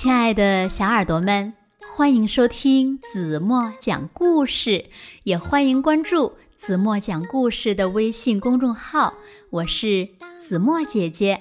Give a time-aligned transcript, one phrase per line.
[0.00, 1.52] 亲爱的小耳朵们，
[1.94, 4.82] 欢迎收听子墨讲故事，
[5.24, 9.12] 也欢迎关注子墨讲故事的微信公众号。
[9.50, 10.08] 我是
[10.42, 11.38] 子墨姐姐。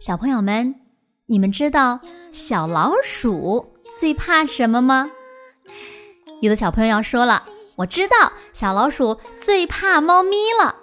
[0.00, 0.74] 小朋友们，
[1.26, 2.00] 你们知道
[2.32, 5.10] 小老鼠最怕什么吗？
[6.40, 7.42] 有的小朋友要说了，
[7.76, 10.74] 我知道小老鼠最怕猫咪了。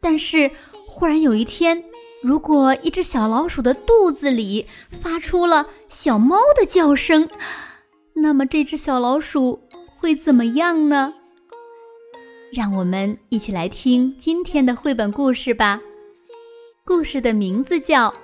[0.00, 0.48] 但是
[0.86, 1.89] 忽然有一天。
[2.22, 7.28] 如果一只小老鼠的肚子里发出了小猫的叫声，
[8.14, 11.14] 那么这只小老鼠会怎么样呢？
[12.52, 15.80] 让我们一起来听今天的绘本故事吧。
[16.84, 18.08] 故事的名字叫《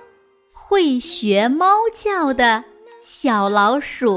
[0.51, 2.63] 会学猫叫的
[3.01, 4.11] 小老鼠》。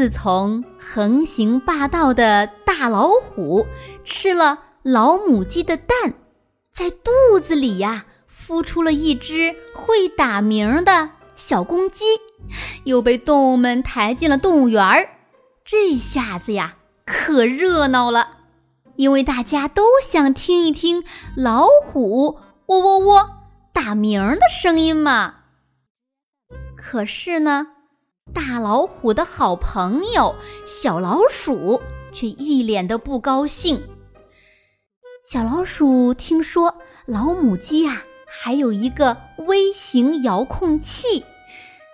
[0.00, 3.66] 自从横行霸道的大老虎
[4.02, 6.14] 吃了老母鸡的蛋，
[6.72, 12.06] 在肚子里呀孵出了一只会打鸣的小公鸡，
[12.84, 15.06] 又被动物们抬进了动物园儿。
[15.66, 18.38] 这下子呀可热闹了，
[18.96, 21.04] 因为大家都想听一听
[21.36, 23.28] 老虎喔喔喔
[23.74, 25.34] 打鸣的声音嘛。
[26.74, 27.66] 可是呢？
[28.32, 30.34] 大老虎的好朋友
[30.66, 31.80] 小老鼠
[32.12, 33.82] 却一脸的不高兴。
[35.28, 41.24] 小老鼠听说老母鸡呀还有一个微型遥控器，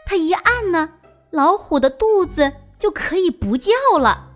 [0.05, 0.91] 它一按呢，
[1.31, 4.33] 老虎的肚子就可以不叫了。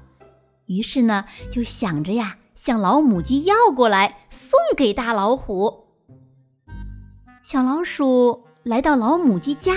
[0.66, 5.86] 于是呢，就想着呀，向老母鸡要过来送给大老虎。
[7.42, 9.74] 小老鼠来到老母鸡家。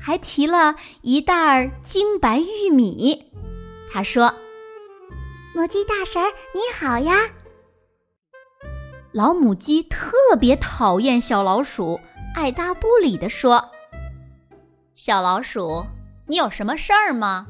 [0.00, 3.30] 还提了一袋儿精白玉米，
[3.92, 4.34] 他说
[5.54, 6.22] ：“母鸡大婶
[6.54, 7.30] 你好呀。”
[9.12, 10.10] 老母鸡特
[10.40, 12.00] 别讨厌小老鼠，
[12.34, 13.70] 爱答不理地说
[14.94, 15.84] ：“小老鼠，
[16.26, 17.46] 你有什么事儿吗？”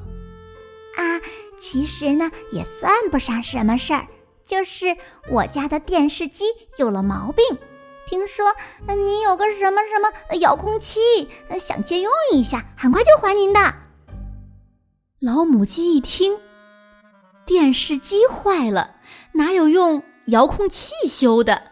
[0.97, 1.21] 啊，
[1.59, 4.07] 其实呢也算不上什么事儿，
[4.43, 4.97] 就是
[5.29, 6.45] 我家的电视机
[6.77, 7.45] 有了毛病。
[8.05, 8.45] 听说
[8.87, 10.99] 你有个什么什么遥控器，
[11.59, 13.59] 想借用一下，很快就还您的。
[15.19, 16.39] 老母鸡一听，
[17.45, 18.95] 电视机坏了，
[19.33, 21.63] 哪有用遥控器修的？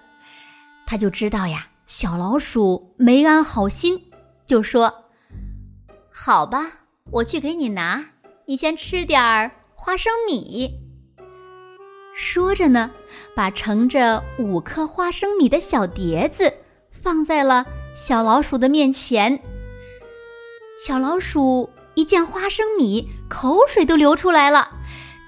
[0.85, 4.11] 他就知道呀，小老鼠没安好心，
[4.45, 5.05] 就说
[6.11, 6.71] ：“好吧，
[7.11, 8.05] 我去给你拿，
[8.45, 10.79] 你先吃点儿花生米。”
[12.21, 12.91] 说着呢，
[13.33, 16.53] 把盛着五颗花生米的小碟子
[16.91, 17.65] 放在了
[17.95, 19.41] 小老鼠的面前。
[20.85, 24.69] 小老鼠一见花生米，口水都流出来了。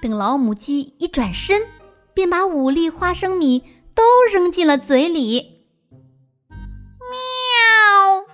[0.02, 1.62] 等老母鸡一转身，
[2.12, 3.64] 便把五粒花生米
[3.94, 5.64] 都扔进了嘴里。
[7.00, 8.26] 喵！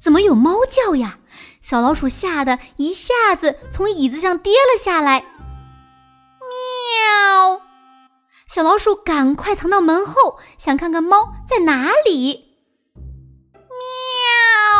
[0.00, 1.20] 怎么有猫叫呀？
[1.60, 5.24] 小老鼠吓得一下子从椅子上跌了下来。
[8.58, 12.58] 小老鼠赶快藏到门后，想看看猫在哪里。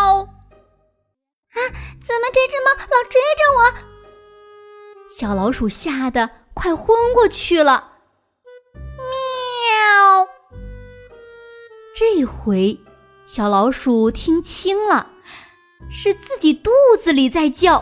[0.02, 0.18] 喵！
[0.18, 1.58] 啊，
[2.02, 3.72] 怎么这只猫老追着我？
[5.08, 7.92] 小老鼠吓得快昏过去了。
[8.74, 10.26] 喵！
[11.94, 12.76] 这回
[13.26, 15.08] 小老鼠听清了，
[15.88, 17.76] 是自己肚子里在叫。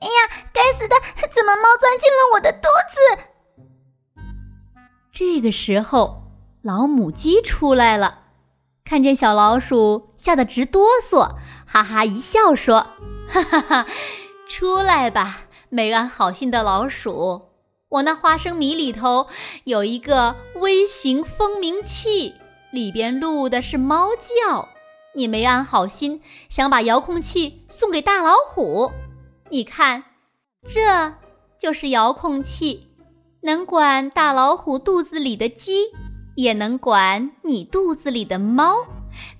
[0.00, 0.94] 哎呀，该死的，
[1.34, 3.22] 怎么猫钻进了我的肚子？
[5.18, 6.22] 这个时候，
[6.62, 8.20] 老母鸡出来了，
[8.84, 11.34] 看见小老鼠，吓得直哆嗦，
[11.66, 12.86] 哈哈一笑说
[13.28, 13.86] ：“哈哈哈，
[14.46, 15.40] 出来吧，
[15.70, 17.48] 没安好心的老鼠！
[17.88, 19.26] 我那花生米里头
[19.64, 22.36] 有一个微型蜂鸣器，
[22.70, 24.68] 里边录的是猫叫。
[25.16, 28.92] 你没安好心，想把遥控器送给大老虎。
[29.50, 30.04] 你看，
[30.68, 31.14] 这
[31.58, 32.84] 就是遥控器。”
[33.48, 35.86] 能管大老虎肚子里的鸡，
[36.36, 38.86] 也能管你肚子里的猫。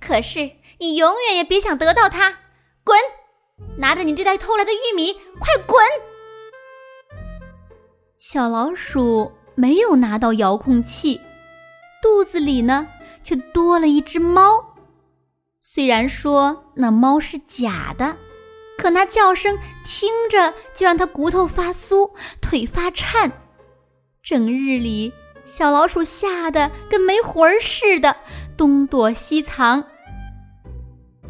[0.01, 2.35] 可是你永远也别想得到它。
[2.83, 2.99] 滚！
[3.77, 5.85] 拿着你这袋偷来的玉米，快滚！
[8.19, 11.21] 小老鼠没有拿到遥控器，
[12.03, 12.89] 肚子里呢
[13.23, 14.75] 却多了一只猫。
[15.61, 18.17] 虽然说那猫是假的，
[18.79, 23.31] 可那叫声听着就让它骨头发酥，腿发颤。
[24.29, 25.11] 整日里
[25.47, 28.15] 小老鼠吓得跟没魂儿似的
[28.59, 29.83] 东躲西藏。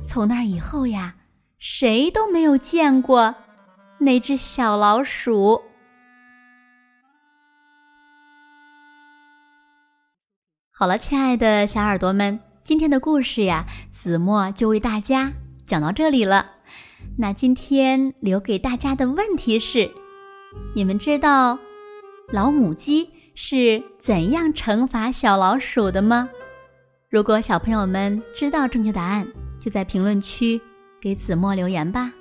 [0.02, 1.14] 从那以后呀
[1.60, 3.32] 谁都没有见过
[3.98, 5.62] 那只小老鼠。
[10.72, 15.32] 好了亲爱的小耳朵们今天的故事呀子墨就为大家
[15.68, 16.50] 讲到这里了。
[17.16, 19.88] 那今天留给大家的问题是
[20.74, 21.56] 你们知道
[22.30, 26.28] 老母鸡是怎样惩罚小老鼠的吗？
[27.08, 29.26] 如果小朋友们知道正确答案，
[29.58, 30.60] 就在评论区
[31.00, 32.12] 给子墨留言吧。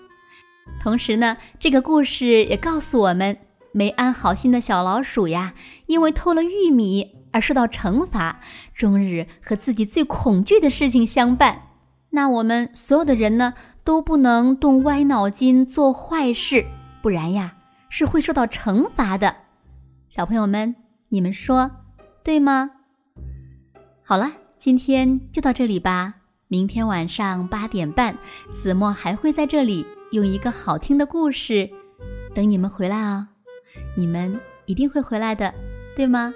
[0.80, 3.38] 同时呢，这个故事也告诉我们，
[3.74, 5.54] 没安好心的小老鼠呀，
[5.88, 7.15] 因为偷了玉米。
[7.33, 8.39] 而受到惩罚，
[8.74, 11.62] 终日和自己最恐惧的事情相伴。
[12.10, 13.53] 那我们所有的人呢，
[13.83, 16.65] 都不能动歪脑筋做坏事，
[17.03, 17.53] 不然呀，
[17.89, 19.36] 是会受到惩罚的。
[20.18, 20.75] 小朋友们，
[21.10, 21.69] 你们说
[22.24, 22.72] 对吗？
[24.04, 26.16] 好了，今天就到这里吧。
[26.48, 28.18] 明天晚上八点半，
[28.52, 31.69] 子墨还会在这里用一个好听的故事
[32.34, 33.28] 等你们回来哦。
[33.96, 35.54] 你们一定会回来的，
[35.96, 36.34] 对吗？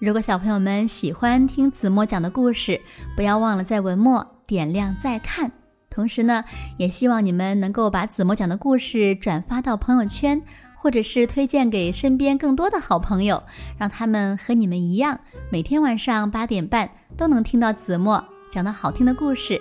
[0.00, 2.80] 如果小朋友们喜欢听子墨讲的故事，
[3.14, 5.52] 不要忘了在文末点亮再看。
[5.88, 6.42] 同时呢，
[6.78, 10.42] 也希望你们能够把子墨讲的故事转发到朋友圈，
[10.84, 13.42] 或者是推荐给身边更多的好朋友，
[13.78, 15.18] 让他们和你们一样，
[15.50, 16.86] 每天晚上八点半
[17.16, 19.58] 都能听到子墨讲的好听的故事。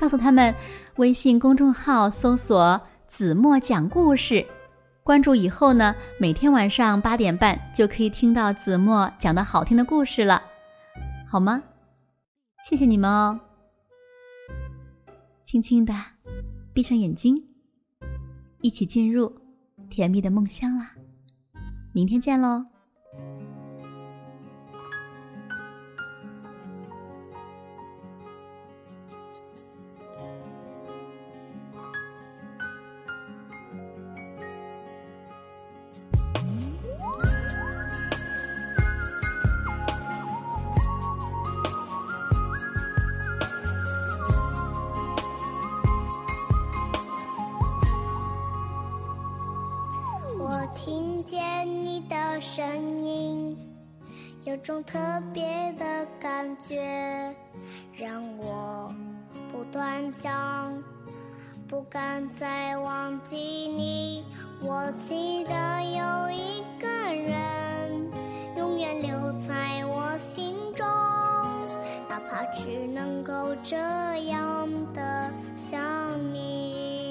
[0.00, 0.52] 告诉他们，
[0.96, 4.44] 微信公众号搜索“子墨讲故事”。
[5.04, 10.42] 关注以后呢，每天晚上八点半就可以听到子墨讲的好听的故事了，
[11.30, 11.62] 好吗？
[12.68, 13.38] 谢谢你们哦。
[15.44, 15.94] 轻轻的
[16.74, 17.40] 闭上眼睛，
[18.60, 19.32] 一起进入
[19.88, 20.92] 甜蜜的梦乡啦。
[21.92, 22.77] 明天见喽。
[54.58, 54.98] 种特
[55.32, 57.34] 别的感觉，
[57.96, 58.92] 让我
[59.50, 60.82] 不断想，
[61.66, 64.24] 不敢再忘记你。
[64.60, 68.10] 我记得有一个人，
[68.56, 70.86] 永远留在我心中，
[72.08, 75.80] 哪怕只能够这样的想
[76.32, 77.07] 你。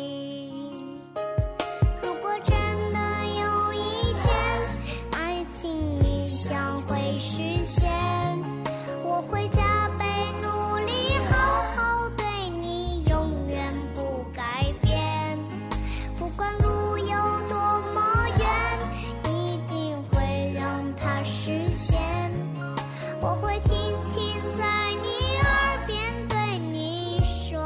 [23.42, 23.76] 会轻
[24.06, 24.18] 轻
[24.58, 24.64] 在
[25.02, 25.08] 你
[25.38, 25.48] 耳
[25.86, 27.60] 边对你说，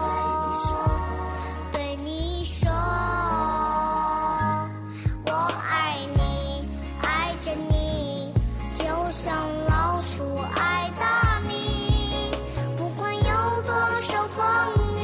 [0.00, 0.06] 对
[0.44, 0.68] 你说，
[1.72, 2.70] 对你说，
[5.26, 5.32] 我
[5.70, 6.66] 爱你，
[7.02, 8.32] 爱着你，
[8.72, 9.36] 就像
[9.68, 12.32] 老鼠爱大米。
[12.76, 13.72] 不管有多
[14.02, 14.44] 少风
[14.96, 15.00] 雨，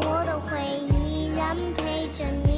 [0.00, 0.52] 我都会
[0.98, 2.53] 依然陪着你。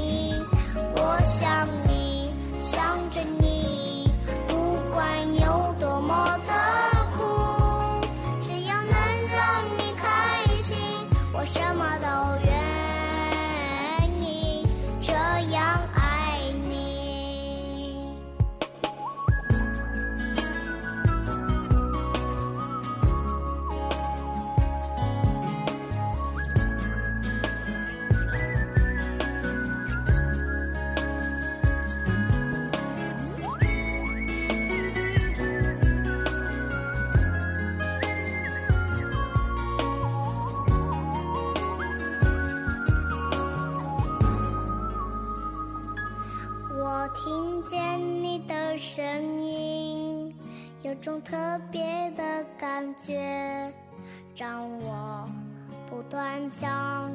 [51.00, 53.72] 种特别的感觉，
[54.34, 55.24] 让我
[55.88, 57.10] 不断想，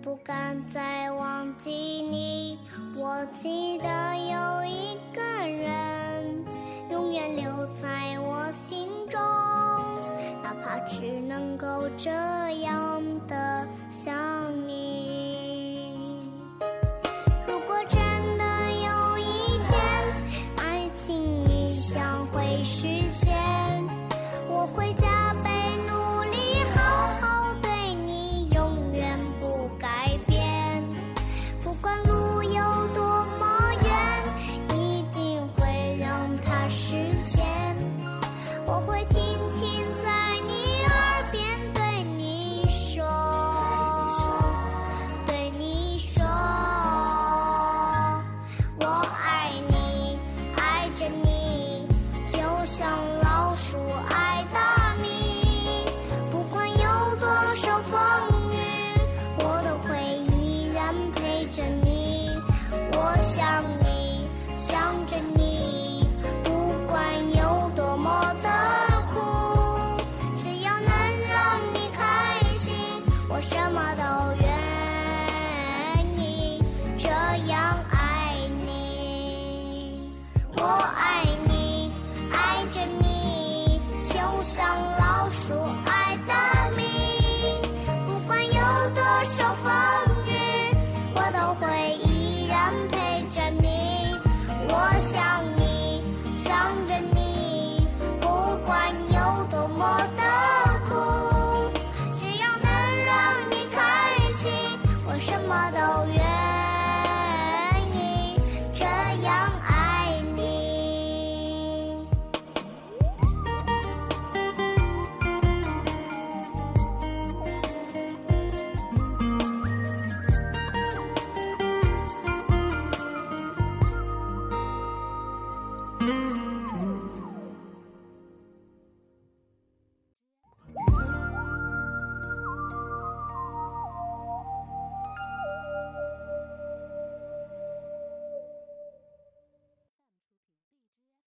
[0.00, 2.58] 不敢再忘记你。
[2.96, 6.44] 我记得有一个人，
[6.90, 9.20] 永远留在我心中，
[10.42, 12.10] 哪怕只能够这
[12.60, 13.01] 样。